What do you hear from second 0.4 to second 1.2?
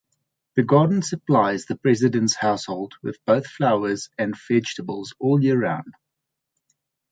The garden